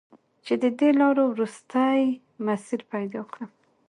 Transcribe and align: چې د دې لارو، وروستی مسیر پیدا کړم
چې 0.45 0.53
د 0.61 0.63
دې 0.79 0.89
لارو، 0.99 1.23
وروستی 1.31 1.99
مسیر 2.45 2.81
پیدا 2.91 3.21
کړم 3.31 3.49